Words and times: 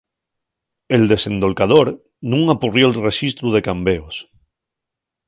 El 0.97 1.03
desendolcador 1.11 1.87
nun 2.31 2.43
apurrió'l 2.55 2.97
rexistru 3.07 3.47
de 3.57 3.61
cambeos. 3.69 4.15